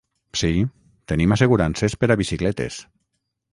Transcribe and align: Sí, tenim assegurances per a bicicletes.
Sí, 0.39 0.49
tenim 1.13 1.35
assegurances 1.37 1.97
per 2.05 2.11
a 2.15 2.19
bicicletes. 2.25 2.83